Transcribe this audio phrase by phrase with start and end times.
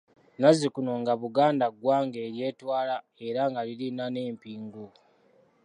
[0.35, 2.95] Nnazikuno nga Buganda ggwanga eryetwala
[3.27, 4.85] era nga lirina n’empingu.